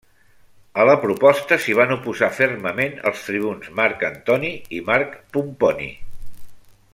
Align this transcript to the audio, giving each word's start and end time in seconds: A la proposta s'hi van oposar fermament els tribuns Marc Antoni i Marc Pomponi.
A 0.83 0.85
la 0.89 0.93
proposta 1.01 1.57
s'hi 1.65 1.75
van 1.79 1.93
oposar 1.95 2.29
fermament 2.37 2.97
els 3.11 3.21
tribuns 3.27 3.69
Marc 3.81 4.07
Antoni 4.11 4.51
i 4.79 4.81
Marc 4.89 5.15
Pomponi. 5.37 5.93